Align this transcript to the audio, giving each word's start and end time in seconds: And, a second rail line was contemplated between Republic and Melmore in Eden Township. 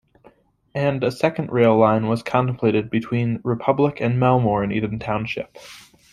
And, 0.73 1.03
a 1.03 1.11
second 1.11 1.51
rail 1.51 1.77
line 1.77 2.07
was 2.07 2.23
contemplated 2.23 2.89
between 2.89 3.39
Republic 3.43 3.99
and 4.01 4.19
Melmore 4.19 4.63
in 4.63 4.71
Eden 4.71 4.97
Township. 4.97 5.55